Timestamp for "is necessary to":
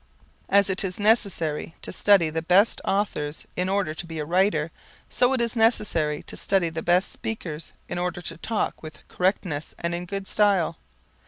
0.83-1.91, 5.41-6.35